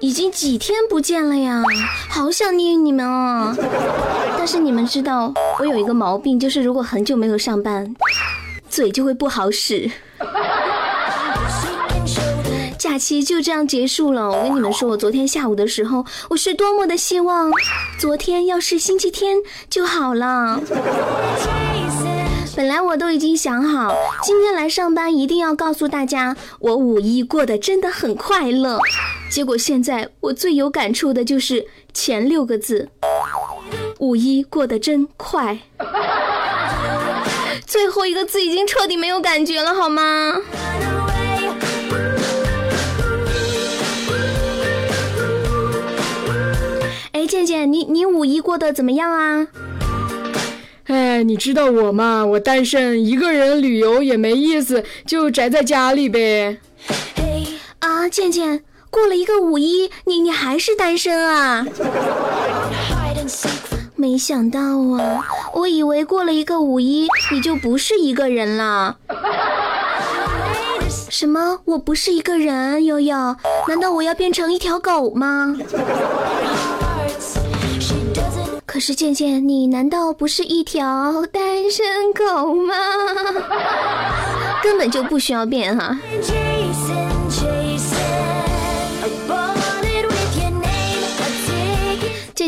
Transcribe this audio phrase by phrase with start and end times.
[0.00, 1.62] 已经几天不见了呀，
[2.14, 3.56] 好想念你们哦！
[4.36, 7.96] 但是你们知道，我有一个毛病，就是如果很久没有上班，
[8.68, 9.90] 嘴就会不好使。
[12.76, 14.28] 假期就这样结束了。
[14.28, 17.50] 我跟你们说，我昨天下午的时候，我是多么的希望
[17.98, 19.38] 昨天要是星期天
[19.70, 20.60] 就好了。
[22.54, 28.78] 本来我都已经想好，今天来上班一定要告诉大家，我五一过得真的很快乐。
[29.30, 32.88] 结果现在我最有感触的就是前六个字：
[33.98, 35.58] 五一过得真快。
[37.66, 40.36] 最后一个字已经彻底没有感觉了，好吗.
[47.12, 49.46] 哎，健健，你你五一过得怎么样啊？
[50.84, 52.24] 哎，你知道我吗？
[52.24, 56.58] 我单身，一个人旅游也没意思，就宅在家里呗。
[57.78, 61.64] 啊，健健，过了一个五一，你你还是单身啊？
[63.96, 68.98] 没想到啊，我以为过了一个五一，你就不是一个人了。
[71.08, 71.58] 什么？
[71.64, 72.84] 我不是一个人？
[72.84, 73.34] 悠悠，
[73.66, 75.56] 难道我要变成一条狗吗？
[78.66, 82.74] 可是健健，你难道不是一条单身狗吗？
[84.62, 85.98] 根本就不需要变哈、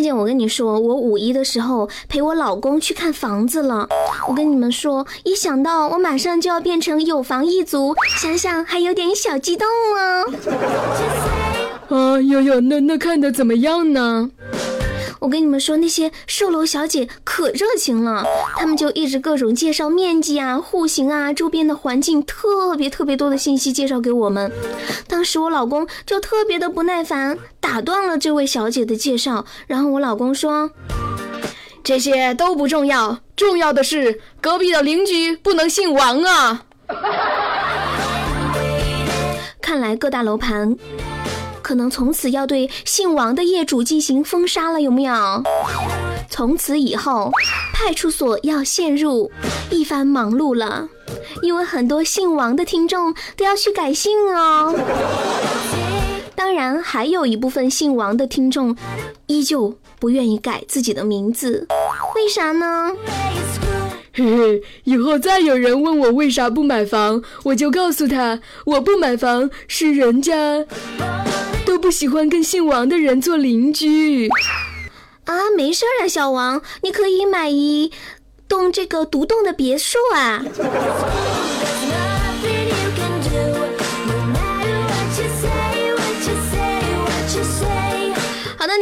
[0.05, 3.89] 姐，我跟你说，我五一的时候陪我老公去看房子了。
[4.29, 9.67] 我跟你们说，一想到我马上就要变成有房一族，想想还有点小激动
[9.97, 10.31] 哦。
[11.89, 14.31] 啊，悠悠，那那看的怎么样呢？
[15.25, 18.23] 我跟你们说，那些售楼小姐可热情了，
[18.59, 24.53] 她们就一直各种介绍面积啊、户型啊、周边的环境，特别特别多的信息介绍给我们。
[25.09, 30.71] 当时我老公就特别的不耐烦，打断了这位小姐的介绍，然后我老公说。
[31.83, 36.65] 这些都不重要，重要的是隔壁的邻居不能姓王啊。
[39.63, 40.77] 看来各大楼盘
[41.65, 45.43] 可能从此要对姓王的业主进行封杀了，有没有？
[46.29, 47.33] 从此以后，
[47.73, 49.33] 派出所要陷入
[49.71, 50.91] 一番忙碌了，
[51.41, 54.79] 因为很多姓王的听众都要去改姓哦。
[56.37, 58.77] 当然，还有一部分姓王的听众
[59.27, 61.67] 依旧不愿意改自己的名字，
[62.15, 62.93] 为啥呢？
[64.17, 70.65] 嘿嘿，以后再有人问我为啥不买房，我就告诉他，我不买房是人家
[71.85, 74.27] 不喜欢跟姓王的人做邻居。
[75.27, 77.93] 啊，没事啊，小王，你可以买一
[78.49, 80.43] 栋这个独栋的别墅啊。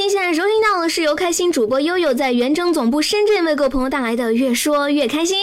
[0.03, 5.39] 您现在收听到的是由开心主播悠悠在原征总部深圳为各位朋友带来的《越说越开心》。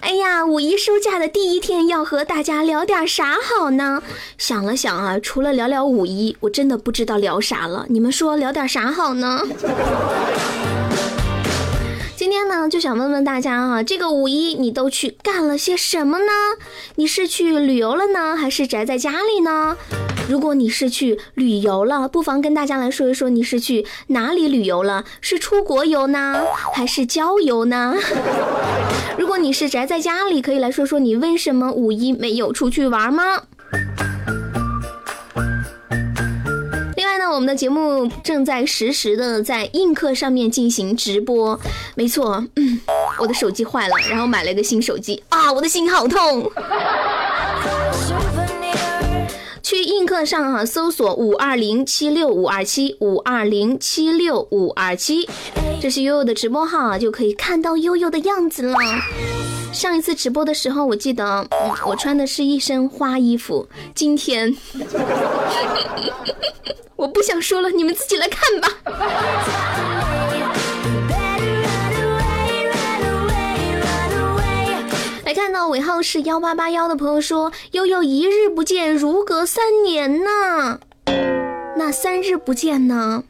[0.00, 4.00] 哎呀，五一休假的第一天，要和大家聊点啥好呢？
[4.38, 7.86] 想了想啊，除了聊聊五一，我真的不知道聊啥了。
[7.88, 9.42] 你们说聊点啥好呢？
[12.38, 16.32] 天呢，就想问问大家啊，这个五一你都去干了些什么呢？
[16.94, 19.76] 你是去旅游了呢，还是宅在家里呢？
[20.28, 25.04] 如果你是去旅游了，不妨跟大家来说一说你是去哪里旅游了？
[25.20, 27.96] 是出国游呢，还是郊游呢？
[29.18, 33.42] 如果你是宅在家里，可以来说说你为什么五一没有出去玩吗？
[37.18, 41.58] 外呢，我们的节目正在实时的在映客上面进行直播。
[41.94, 42.80] 没错，嗯，
[43.18, 46.50] 我的手机坏了，然后买了一个新手机啊，我的心好痛。
[49.62, 55.28] 去映客上哈、搜索五二零七六五二七五二零七六五二七，
[55.80, 58.78] 这是悠悠的直播号啊，就可以看到悠悠的样子了。
[59.72, 63.68] 上一次直播的时候，我记得，嗯，我穿的是一身花衣服。
[63.94, 64.56] 今天，
[66.98, 68.68] 我不想说了，你们自己来看吧。
[75.24, 80.80] 来看到尾号是幺八八幺的朋友说：“悠悠一日不见，如隔三年呢。
[81.76, 83.22] 那三日不见呢？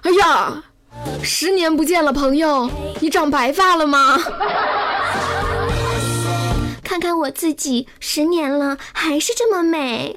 [0.00, 0.64] 哎呀，
[1.22, 2.70] 十年不见了，朋友，
[3.00, 4.18] 你长白发了吗？
[6.82, 10.16] 看看我自己，十年了还是这么美。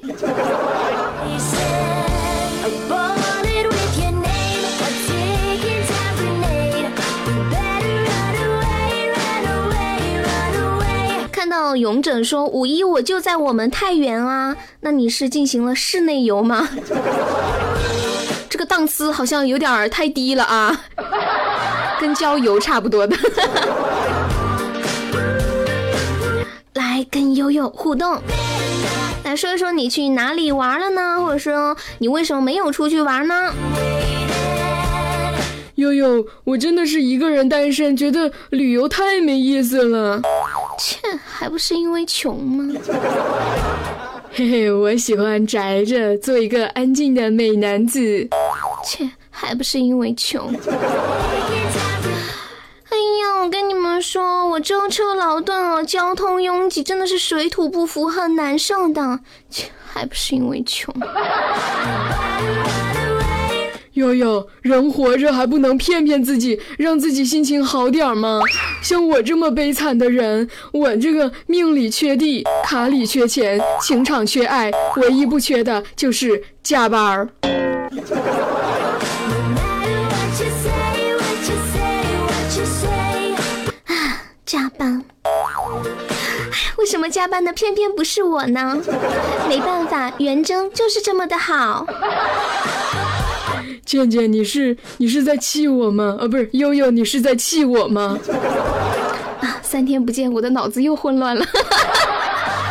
[11.32, 16.68] 看到勇者说五一我就在我们太原啊，那你是进行了室内游吗？
[18.48, 20.80] 这个档次好像有点儿太低了啊，
[22.00, 23.16] 跟郊游差不多的。
[26.74, 28.20] 来跟悠悠互动，
[29.24, 31.20] 来说一说你去哪里玩了呢？
[31.20, 33.52] 或者说你为什么没有出去玩呢？
[35.80, 40.22] 悠悠，我真的是一个人单身，觉得旅游太没意思了。
[40.78, 42.72] 切，还不是因为穷吗？
[44.32, 48.28] 嘿嘿，我喜欢宅着，做一个安静的美男子。
[48.84, 50.54] 切，还不是因为穷。
[52.90, 59.18] 哎呀，我跟你们说，我舟车劳顿哦，交通拥挤，真的是水土不服，很难受的。
[59.50, 60.94] 切，还不是因为穷。
[63.94, 68.40] 悠悠，人活着还不能骗骗自己，让自己心情好点吗？
[68.80, 77.28] 像我这么悲惨的人，我这个命里缺地，卡里缺钱，情场缺爱，唯一不缺的就是加班儿。
[77.40, 77.92] What
[80.38, 80.70] you say,
[81.16, 81.80] what you say,
[82.22, 83.34] what you say.
[84.46, 85.04] 加班，
[86.78, 88.80] 为什么加班的偏偏不是我呢？
[89.48, 91.86] 没办法，元征就是这么的好。
[93.90, 96.16] 健健，你是你是在气我吗？
[96.20, 98.16] 啊，不是，悠悠，你是在气我吗？
[99.40, 101.44] 啊，三天不见，我的脑子又混乱了。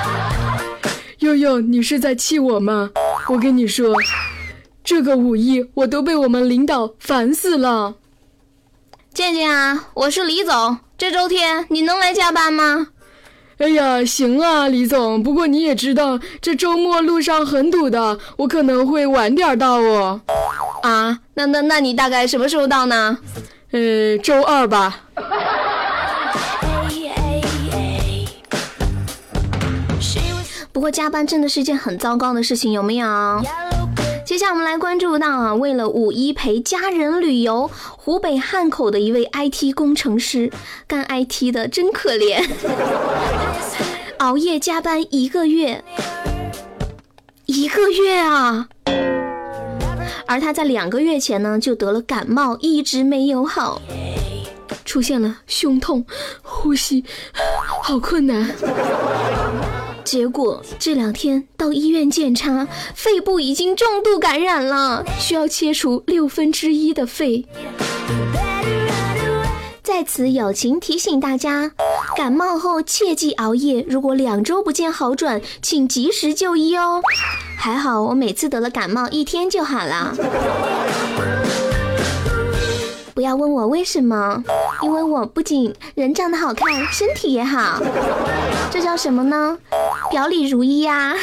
[1.20, 2.92] 悠悠，你是在气我吗？
[3.28, 3.94] 我跟你说，
[4.82, 7.96] 这个五一我都被我们领导烦死了。
[9.14, 12.88] 倩倩啊，我是李总，这周天你能来加班吗？
[13.60, 15.22] 哎呀，行啊，李总。
[15.22, 20.22] 不过你也知道，这周末路上很堵的，我可能会晚点到哦。
[20.82, 23.18] 啊，那那那你大概什么时候到呢？
[23.72, 25.02] 呃，周二吧。
[30.72, 33.06] 不过加班真的是一件很糟糕的事情，有没有？
[34.30, 37.68] 接下来我们来关注到啊，为了五一陪家人旅游，
[37.98, 40.52] 湖北汉口的一位 IT 工程师，
[40.86, 42.48] 干 IT 的真可怜，
[44.20, 45.84] 熬夜加班一个月，
[47.48, 48.70] 一个月啊！
[50.28, 53.82] 而他在两个月前呢就得了感冒，一直没有好，
[54.86, 56.06] 出现了胸痛，
[56.44, 57.04] 呼吸
[57.82, 58.48] 好困难。
[60.10, 67.46] 结果这两天到医院检查，肺部已经重度感染了，需要切除六分之一的肺。
[69.84, 71.74] 在此友情提醒大家，
[72.18, 77.04] 感冒后切忌熬夜，如果两周不见好转，请及时就医哦。
[77.56, 80.16] 还好我每次得了感冒一天就好了。
[83.14, 84.42] 不要问我为什么，
[84.82, 87.80] 因为我不仅人长得好看，身体也好。
[88.72, 89.58] 这叫什么呢？
[90.10, 91.16] 表里如一呀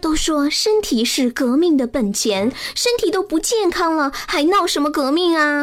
[0.00, 5.62] 都说身体是革命的本钱身体都不健康了还闹什么革命啊？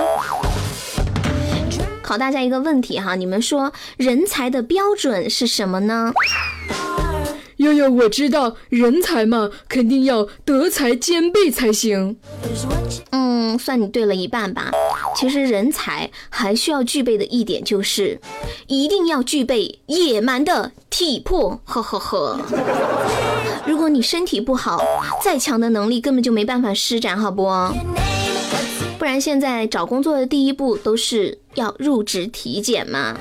[2.04, 6.14] 考大家一个问题哈你们说人才的标准是什么呢？
[7.58, 12.18] 悠悠，我知道人才嘛，肯定要德才兼备才行。
[13.12, 14.72] 嗯，算你对了一半吧。
[15.16, 18.20] 其实人才还需要具备的一点就是，
[18.68, 22.40] 一定要具备野蛮的体魄，呵呵呵。
[23.66, 24.80] 如果你身体不好，
[25.24, 27.44] 再强的能力根本就没办法施展，好不？
[29.00, 33.18] 不然现在找工作的第一步都是要入职体检吗。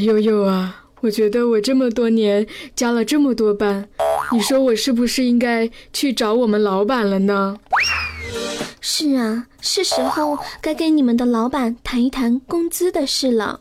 [0.00, 3.88] 悠悠啊，我觉得我这么多年加了这么多班，
[4.32, 7.56] 你说我是不是应该去找我们老板了呢？
[8.80, 13.60] 是啊，是时候该跟你们的老板谈一谈工资的事了。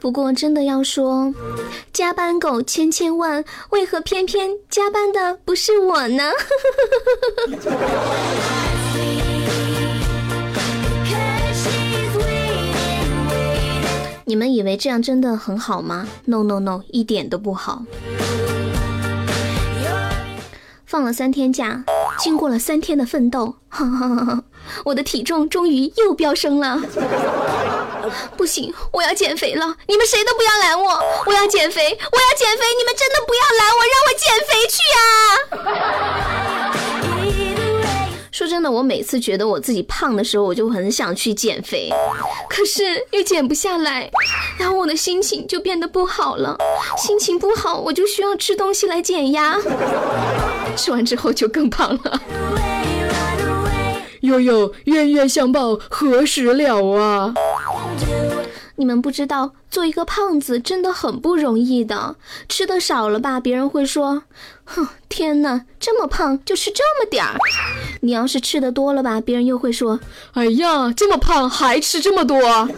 [0.00, 1.32] 不过真的要说，
[1.92, 6.32] 加班狗千千万，为何偏偏加班的不是我呢？
[14.32, 17.82] 你们以为这样真的很好吗？No No No，一点都不好。
[20.86, 21.84] 放了三天假，
[22.18, 23.56] 经过了三天的奋斗，
[24.86, 26.80] 我的体重终于又飙升了。
[28.34, 29.76] 不行，我要减肥了！
[29.86, 30.98] 你们谁都不要拦我！
[31.26, 32.64] 我要减肥，我要减肥！
[32.78, 36.61] 你们真的不要拦我，让我减肥去啊！
[38.32, 41.90] 说真的，我每次觉得我自己胖的时候，我就很想去减肥，
[42.48, 44.10] 可是又减不下来，
[44.58, 46.56] 然后我的心情就变得不好了。
[46.96, 49.58] 心情不好，我就需要吃东西来减压，
[50.74, 52.22] 吃完之后就更胖了。
[54.22, 57.34] 悠悠，冤冤相报何时了啊？
[58.82, 62.16] 你们不知道，做一个胖子真的很不容易的。
[62.48, 64.24] 吃的少了吧，别人会说
[64.66, 67.38] ：“哼，天哪，这么胖就吃这么点儿。”
[68.02, 70.00] 你要是吃的多了吧，别人又会说
[70.34, 72.68] ：“哎呀，这么胖还吃这么多。”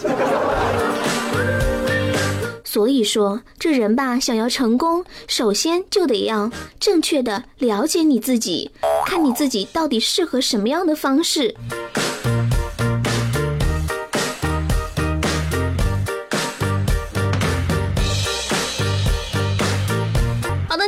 [2.62, 8.70] 所以说，这人吧，想要成功，首先就得要正确的了解你自己，
[9.06, 11.54] 看你自己到底适合什么样的方式。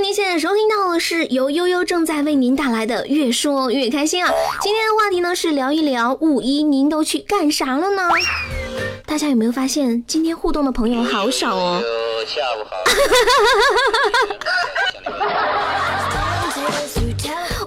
[0.06, 4.32] 您现在收听到的是由悠悠正在为您带来的《越说越开心》啊。
[4.62, 8.08] 今天的话题呢是聊一聊五一您都去干啥了呢？
[9.04, 11.82] 大家有没有发现今天互动的朋友好少哦？
[12.24, 12.76] 下午好。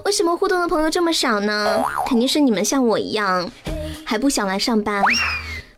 [0.06, 1.84] 为什么互动的朋友这么少呢？
[2.08, 3.50] 肯定是你们像我一样，
[4.02, 5.02] 还不想来上班，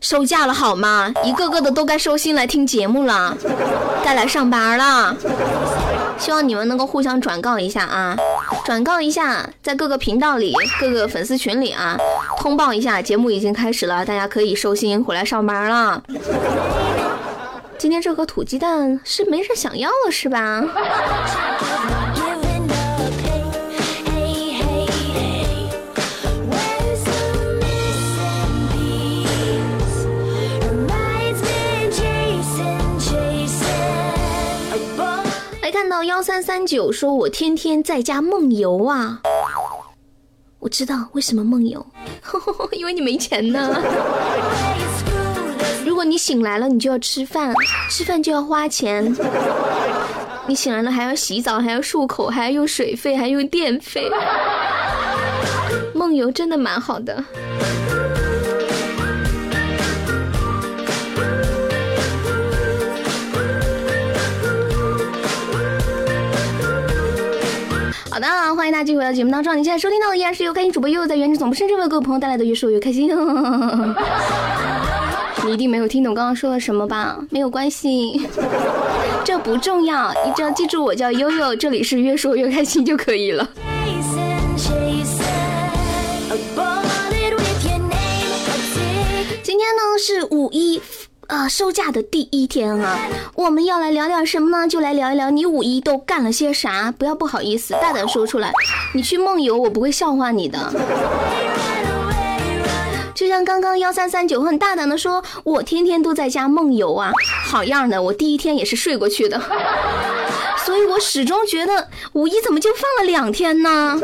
[0.01, 1.13] 收假了好吗？
[1.25, 3.37] 一个个的都该收心来听节目了，
[4.05, 5.17] 该来上班了。
[6.19, 8.17] 希望你们能够互相转告一下啊，
[8.65, 11.97] 转告一下，在各个频道里、各个粉丝群里啊，
[12.39, 16.03] 通报一下节目已经开始了，大家可以收心回来上班了。
[17.77, 20.63] 今天这盒土鸡蛋是没人想要了是吧？
[35.63, 39.21] 来看到幺三三九说，我天天在家梦游啊。
[40.59, 41.87] 我知道为什么梦游，
[42.73, 43.81] 因为你没钱呢。
[45.87, 47.55] 如果你醒来了，你就要吃饭，
[47.89, 49.17] 吃饭就要花钱。
[50.49, 54.11] 你醒来了还要洗澡，还要漱口，还要用水费，还要用电费。
[55.95, 57.25] 梦游真的蛮好的。
[68.13, 69.57] 好的，欢迎大家继续回到节目当中。
[69.57, 73.09] 你现在收听到的依然是由开心主播悠悠在原汁总部深圳为各位朋友带来的越说越开心。
[75.47, 77.17] 你一定没有听懂刚刚说了什么吧？
[77.31, 78.29] 没有关系，
[79.25, 83.49] 这不重要，你只要记住我叫悠悠，这里是越说越开心就可以了。
[89.43, 90.83] 今天呢是五一。
[91.33, 94.69] 啊，收假的第一天啊，我们要来聊点什么呢？
[94.69, 96.93] 就来聊一聊你五一都干了些啥。
[96.99, 98.53] 不要不好意思，大胆说出来。
[98.93, 100.71] 你去梦游，我不会笑话你的。
[103.15, 107.11] 就像刚刚幺三三九很大胆的说，我天天都在家梦游啊，
[107.47, 108.03] 好样的！
[108.03, 109.41] 我第一天也是睡过去的，
[110.67, 113.99] 所以我始终觉得五一怎么就放了两天呢？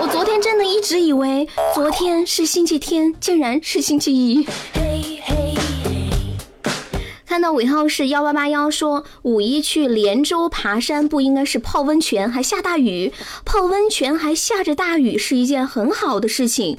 [0.00, 4.46] 我昨天真的一直以为昨天是星期天，竟然是星期一。
[7.38, 13.12] 看到尾号是幺八八幺，说五一去连州爬山不应该是泡温泉还下大雨，
[13.44, 16.76] 泡温泉还下着大雨是一件很好的事情。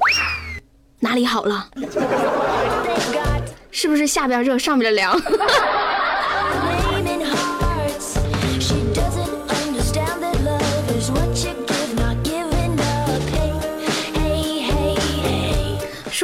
[0.98, 1.70] 哪里好了？
[3.72, 5.18] 是不是下边热上边凉？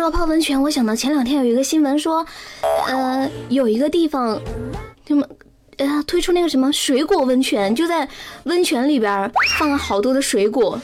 [0.06, 2.24] 到泡温泉，我想到前两天有一个新闻说，
[2.86, 4.40] 呃，有一个地方，
[5.04, 5.26] 什么，
[5.78, 8.08] 呃，推出那个什么水果温泉，就在
[8.44, 10.80] 温泉里边放了好多的水果。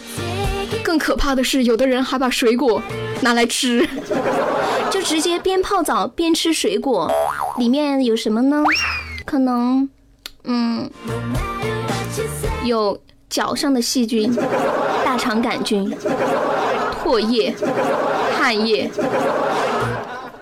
[0.83, 2.83] 更可怕的是，有的人还把水果
[3.21, 3.89] 拿来吃，
[4.91, 7.09] 就直接边泡澡边吃水果。
[7.59, 8.65] 里面有什么呢？
[9.25, 9.89] 可能，
[10.43, 10.91] 嗯，
[12.65, 13.01] 有
[13.31, 14.35] 脚上的细菌、
[15.05, 15.97] 大肠杆菌、
[17.13, 17.55] 唾液。
[18.39, 18.91] 汗液，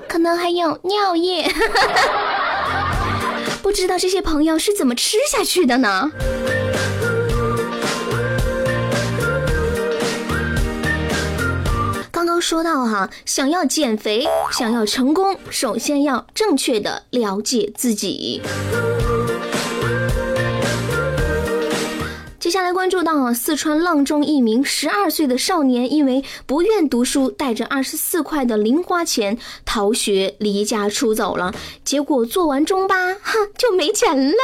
[0.09, 1.53] 可能还有尿液，
[3.61, 6.11] 不知道这些朋友是怎么吃下去的呢？
[12.13, 18.41] 刚刚说到哈，想要减肥，想要成功，首先要正确的了解自己。
[22.51, 31.55] 接下来关注到啊，四川阆中一名十二岁的少年，因为不愿读书，带着二十四块的零花钱逃学离家出走了。
[31.85, 34.35] 结果做完中巴，哼， 就没钱了。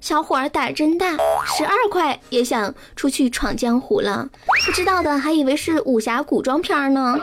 [0.00, 1.12] 小伙儿胆儿真大，
[1.56, 4.28] 十二块也想出去闯江湖了。
[4.66, 7.16] 不知道的还以为是武侠古装片呢。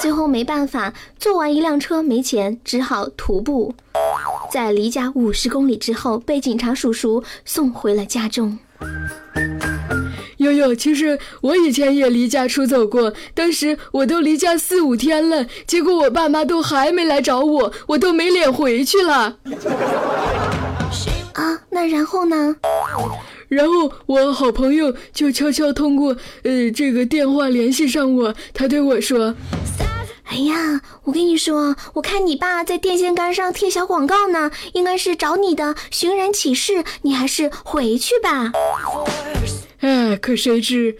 [0.00, 3.72] 最后没办法，坐完一辆车没钱，只好徒步。
[4.56, 8.58] 在离家五十公里之后，被警察叔叔送回了家中。
[10.38, 19.36] 悠悠，其实我以前也离家出走过，当时我都离家四五天了，结果我爸妈都还没来找我，我都没脸回去了。
[21.34, 22.56] 啊，那然后呢？
[23.48, 29.34] 然后我好朋友就悄悄通过呃这个电话联系上我，他对我说。
[30.26, 38.52] 哎呀，我跟你说，我看你爸在电线杆上贴小广告呢，应该是找你的寻人启事，你还是回去吧。
[39.80, 40.96] 哎，可谁知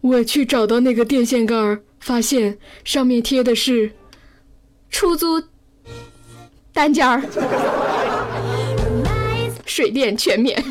[0.00, 3.90] 我去找到那个电线杆，发现上面贴的是
[4.90, 5.42] 出租
[6.72, 7.22] 单间儿，
[9.66, 10.64] 水电全免。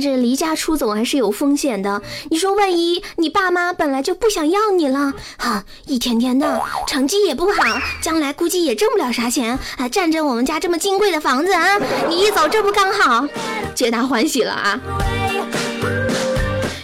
[0.00, 2.02] 这离家出走还是有风险的。
[2.30, 11.78] 你说，万一你爸妈本来就不想要你了，哈，一天天的成绩也不好，将来估计也挣不了啥钱，还占着我们家这么金贵的房子啊！
[12.08, 13.26] 你一走，这不刚好，
[13.74, 14.80] 皆大欢喜了啊！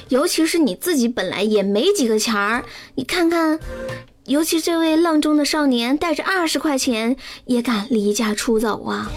[0.08, 3.58] 尤其是你自己本来也没几个钱儿，你看看，
[4.26, 9.11] 尤其这位阆中的少年带着二十块钱也敢离家出走啊！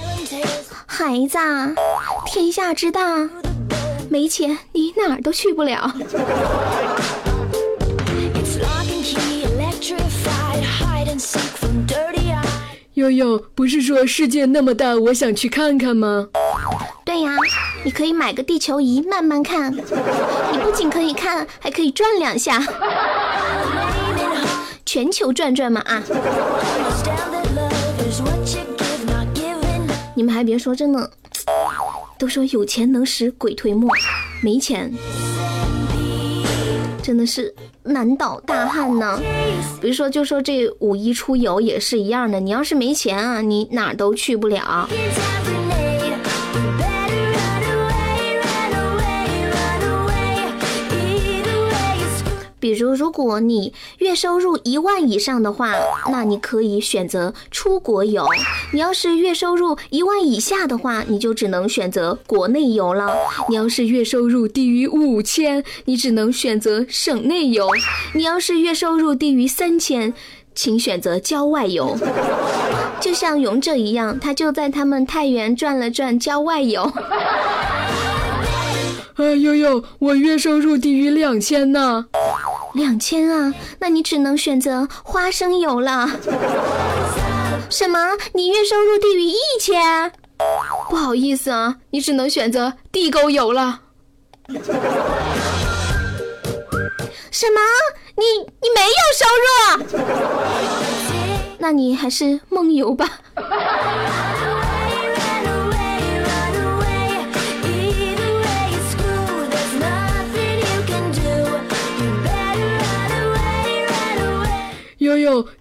[0.88, 1.38] 孩子，
[2.25, 3.29] 天下之大。
[4.10, 5.94] 没钱，你哪儿都去不了。
[12.96, 16.28] 悠悠，不是说世界那么大，我想去看看吗？
[17.06, 17.32] 对呀，
[17.84, 19.72] 你可以买个地球仪慢慢看。
[19.72, 22.62] 你不仅可以看，还可以转两下，
[24.86, 26.02] 全球转转嘛啊！
[30.15, 31.12] 你们还别说，真的。
[32.19, 33.89] 都说有钱能使鬼推磨，
[34.43, 34.91] 没钱
[37.01, 37.51] 真的是
[37.82, 39.19] 难倒大汉呢。
[39.82, 44.88] 比如说，就说这五一出游也是一样的，你要是没钱啊，你哪儿都去不了。
[52.60, 55.74] 比如，如果你月收入一万以上的话，
[56.12, 58.24] 那你可以选择出国游；
[58.74, 63.08] 你要是月收入一万以下的话，你就只能选择国内游了；
[63.50, 67.65] 你要是月收入低于五千，你只能选择省内游；
[68.13, 70.13] 你要是月收入低于三千，
[70.54, 71.98] 请选择郊外游。
[73.00, 76.91] 就像勇者一样，他就在他们太原转了转郊外游。
[79.19, 82.05] 哎呦呦，我月收入低于两千呢。
[82.73, 86.10] 两千啊，那你只能选择花生油了。
[87.69, 87.99] 什么？
[88.34, 90.10] 你月收入低于一千？
[90.89, 93.82] 不好意思啊，你只能选择地沟油了。
[97.29, 97.60] 什么？
[98.15, 98.23] 你
[98.62, 100.08] 你没有收入？
[101.60, 103.19] 那你还是梦游吧。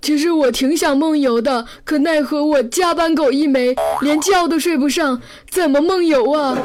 [0.01, 6.57] 其实我挺想梦游的，可奈何我加班狗一枚，连觉都睡不上，怎么梦游啊？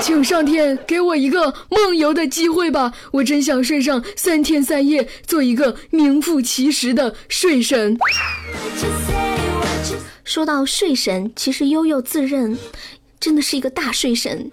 [0.00, 2.92] 请上天给我一个梦游的机会吧！
[3.12, 7.98] 我真想睡上三天三夜，做一个名副其实的睡神。
[10.24, 12.56] 说到睡神，其实悠悠自认
[13.18, 14.50] 真的是一个大睡神。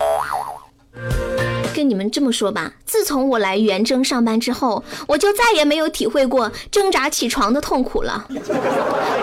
[1.75, 8.25] 跟你们这么说吧，自从我来元征上班之后，我就再也没有体会过挣扎起床的痛苦了。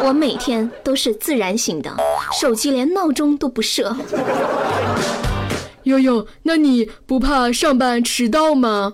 [0.04, 1.90] 我每天都是自然醒的，
[2.38, 3.96] 手机连闹钟都不设。
[5.84, 8.92] 悠悠，那你不怕上班迟到吗？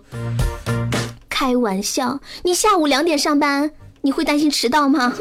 [1.29, 5.13] 开玩笑，你下午两点上班，你会担心迟到吗？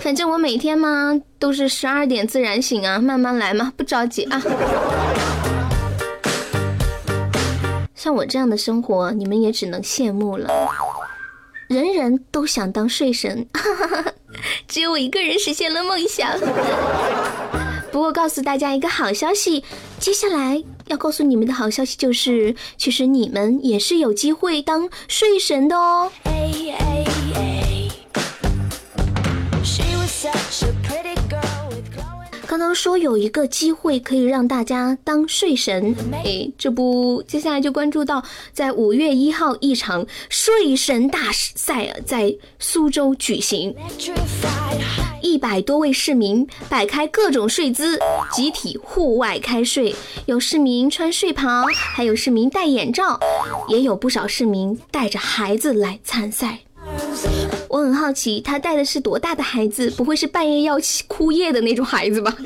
[0.00, 4.42] 反正我每天嘛都是十二点自然醒啊，慢慢来嘛，不着急啊。
[8.02, 10.48] 像我这样的生活，你们也只能羡慕了。
[11.68, 13.46] 人人都想当睡神，
[14.66, 16.32] 只有我一个人实现了梦想。
[17.92, 19.62] 不过告诉大家一个好消息，
[19.98, 26.10] 接下来要告诉你们的好消息就是，其实你们也是有机会当睡神的哦。
[32.50, 43.72] 刚刚说有一个机会可以让大家当睡神，哎，这不接下来就关注到在五月一号一场睡神大赛啊，在苏州举行，
[45.22, 47.96] 一百多位市民摆开各种睡姿，
[48.32, 49.94] 集体户外开睡，
[50.26, 53.16] 有市民穿睡袍，还有市民戴眼罩，
[53.68, 56.58] 也有不少市民带着孩子来参赛。
[57.68, 59.90] 我很好奇，他带的是多大的孩子？
[59.90, 62.34] 不会是半夜要哭夜的那种孩子吧？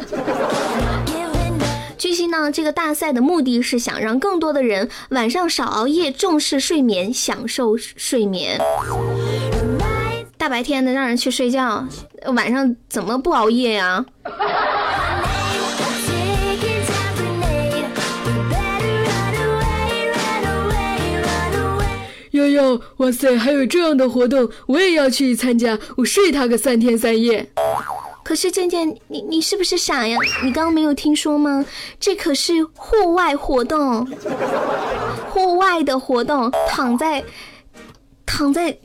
[1.97, 8.61] 据悉呢，这个大赛的目的是想让更多的人晚上少熬夜，重视睡眠，享受睡眠。
[10.37, 11.87] 大白天的让人去睡觉，
[12.35, 14.05] 晚上怎么不熬夜呀？
[22.45, 27.51] 哎呦，哇塞，还有这样的活动，我也要去参加，我睡他个三天三夜。
[28.23, 30.19] 可是健健，你你是不是傻呀？
[30.43, 31.65] 你刚刚没有听说吗？
[31.99, 34.07] 这可是户外活动，
[35.31, 37.25] 户外的活动，躺在
[38.27, 38.77] 躺在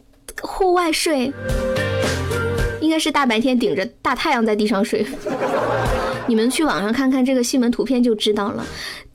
[0.42, 1.34] 户外睡，
[2.80, 5.06] 应该是大白天顶着大太阳在地上睡。
[6.30, 8.64] 你们去网上看看这个新闻图片就知道了，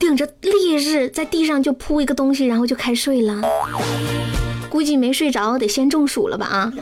[0.01, 3.41] 顶着烈日在地上就铺一个东西，然后就开睡了。
[4.69, 6.73] 估计没睡着，得先中暑了吧啊！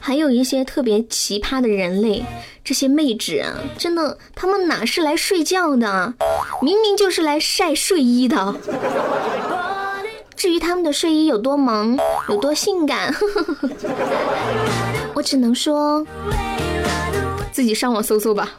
[0.00, 2.24] 还有一些特别奇葩的人类，
[2.64, 6.12] 这些妹纸啊，真的，他们哪是来睡觉的，
[6.60, 8.52] 明明就是来晒睡衣的。
[10.36, 13.14] 至于他们的睡衣有多萌，有多性感，
[15.14, 16.04] 我只能说，
[17.52, 18.50] 自己上网搜搜吧。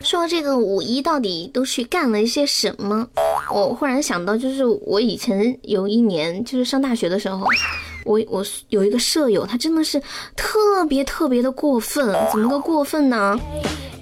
[0.00, 3.06] 说这个五一到底都去干了一些什么？
[3.52, 7.46] 我忽然想到，就是我以前有一年，就是上大学的时候，
[8.04, 10.00] 我我有一个舍友，他真的是
[10.36, 13.38] 特别特别的过分，怎么个过分呢？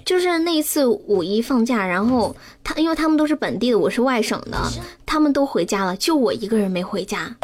[0.04, 4.58] 就是那一次五一放假，然后他因为他们都是本地的，我是外省的，
[5.06, 7.34] 他们都回家了，就我一个人没回家。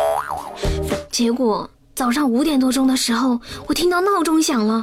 [1.11, 4.83] 结果早上五点多钟的时候，我听到闹钟响了，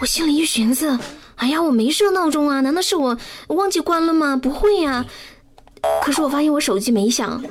[0.00, 0.98] 我心里一寻思，
[1.36, 3.16] 哎呀，我没设闹钟啊，难道是我
[3.48, 4.36] 忘记关了吗？
[4.36, 5.04] 不会呀。
[6.02, 7.42] 可是我发现我手机没响，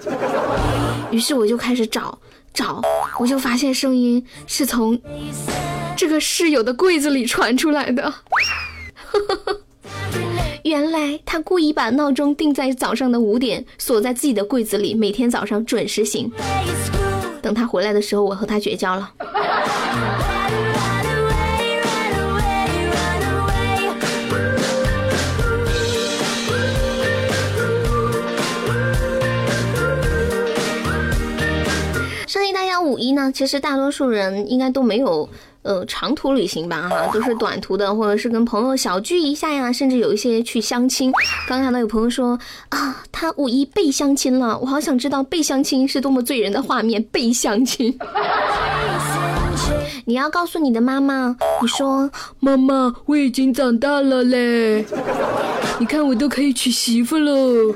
[1.10, 2.19] 于是我就开始找
[2.53, 2.79] 找，
[3.19, 4.99] 我就发现声音是从
[5.97, 8.13] 这个室友的柜子里传出来的。
[10.63, 16.30] 原来他故意把闹钟定在早上的五点，锁在自己的柜子里，每天早上准时醒。
[17.41, 19.12] 等他回来的时候，我和他绝交了。
[32.28, 35.30] 相信大家五一呢，其实大多数人应该都没有。
[35.69, 41.12] 呃，长途旅行吧，哈，都是短途的，或者是跟朋友小聚一下呀，甚至有一些去相亲。
[41.47, 47.03] 刚看到有朋友说啊，他五一被相亲了，我好想知道被相亲是多么醉人的画面。
[47.12, 47.95] 被相亲，
[50.05, 54.84] 你要告诉你的妈妈，你说妈妈，我已经长大了嘞，
[55.77, 57.75] 你看我都可以娶媳妇喽。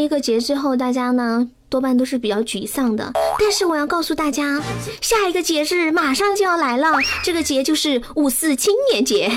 [0.00, 1.48] 一个节之后，大家呢？
[1.68, 4.60] 多半都是比较沮丧的，但是我要告诉大家，
[5.00, 9.32] 下一个节日马上就要来了，这个节就是五四青年节。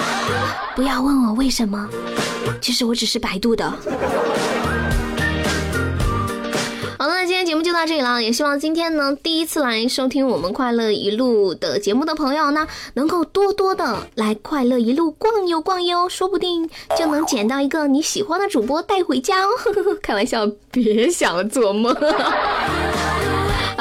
[0.74, 1.86] 不要问我为什么，
[2.62, 3.70] 其实我只是百度的。
[7.58, 19.48] 目就到这里了，也希望今天呢第一次来收听我们快乐一路的节目的朋友呢，能够多多的来快乐一路逛悠逛悠，说不定就能捡到一个你喜欢的主播带回家哦。
[20.00, 21.92] 开玩笑，别想做梦。
[21.92, 22.00] 好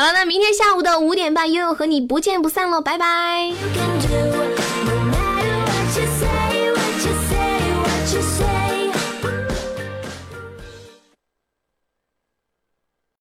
[0.04, 3.46] 了，那明天下午的五点半，悠悠和你不见不散了，拜拜。
[3.46, 4.08] You can do
[4.42, 4.60] it,
[8.42, 8.47] no